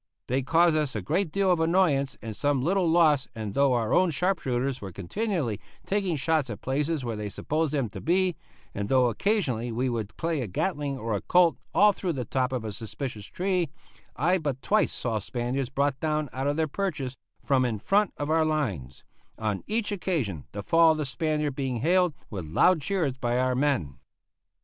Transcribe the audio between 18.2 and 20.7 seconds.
our lines on each occasion the